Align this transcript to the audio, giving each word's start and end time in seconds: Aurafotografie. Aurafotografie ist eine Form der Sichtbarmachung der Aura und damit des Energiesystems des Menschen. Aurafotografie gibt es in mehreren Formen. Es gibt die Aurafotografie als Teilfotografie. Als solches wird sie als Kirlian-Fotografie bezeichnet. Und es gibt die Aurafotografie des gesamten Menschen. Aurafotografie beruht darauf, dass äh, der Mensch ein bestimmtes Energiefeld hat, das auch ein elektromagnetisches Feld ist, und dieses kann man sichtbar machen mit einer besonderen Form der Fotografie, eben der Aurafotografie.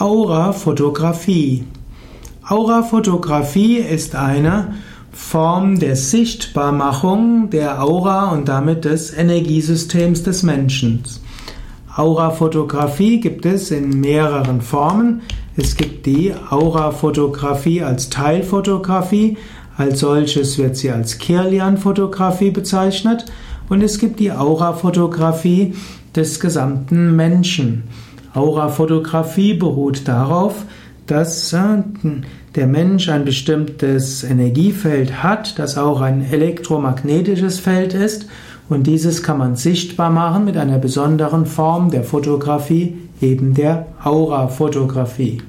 Aurafotografie. 0.00 1.64
Aurafotografie 2.46 3.78
ist 3.78 4.14
eine 4.14 4.74
Form 5.10 5.80
der 5.80 5.96
Sichtbarmachung 5.96 7.50
der 7.50 7.82
Aura 7.82 8.30
und 8.30 8.48
damit 8.48 8.84
des 8.84 9.12
Energiesystems 9.12 10.22
des 10.22 10.44
Menschen. 10.44 11.02
Aurafotografie 11.96 13.18
gibt 13.18 13.44
es 13.44 13.72
in 13.72 14.00
mehreren 14.00 14.60
Formen. 14.60 15.22
Es 15.56 15.74
gibt 15.74 16.06
die 16.06 16.32
Aurafotografie 16.48 17.82
als 17.82 18.08
Teilfotografie. 18.08 19.36
Als 19.76 19.98
solches 19.98 20.58
wird 20.58 20.76
sie 20.76 20.92
als 20.92 21.18
Kirlian-Fotografie 21.18 22.52
bezeichnet. 22.52 23.24
Und 23.68 23.82
es 23.82 23.98
gibt 23.98 24.20
die 24.20 24.30
Aurafotografie 24.30 25.74
des 26.14 26.38
gesamten 26.38 27.16
Menschen. 27.16 27.82
Aurafotografie 28.38 29.54
beruht 29.54 30.06
darauf, 30.06 30.64
dass 31.06 31.52
äh, 31.52 31.82
der 32.54 32.66
Mensch 32.66 33.08
ein 33.08 33.24
bestimmtes 33.24 34.24
Energiefeld 34.24 35.22
hat, 35.22 35.58
das 35.58 35.76
auch 35.76 36.00
ein 36.00 36.24
elektromagnetisches 36.30 37.60
Feld 37.60 37.94
ist, 37.94 38.26
und 38.68 38.86
dieses 38.86 39.22
kann 39.22 39.38
man 39.38 39.56
sichtbar 39.56 40.10
machen 40.10 40.44
mit 40.44 40.56
einer 40.58 40.78
besonderen 40.78 41.46
Form 41.46 41.90
der 41.90 42.04
Fotografie, 42.04 42.98
eben 43.20 43.54
der 43.54 43.86
Aurafotografie. 44.04 45.40